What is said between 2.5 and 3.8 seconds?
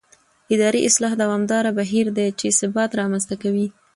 ثبات رامنځته کوي